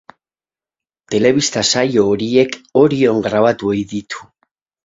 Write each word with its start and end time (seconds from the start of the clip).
Telebista 1.15 1.63
saio 1.73 2.07
horiek 2.13 2.57
Orion 2.85 3.23
grabatu 3.29 3.73
ohi 3.75 3.89
ditu. 3.93 4.27